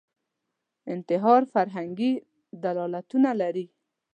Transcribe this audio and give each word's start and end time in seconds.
انتحار 0.93 1.41
فرهنګي 1.53 2.11
دلالتونه 2.63 3.29
لري 3.41 3.65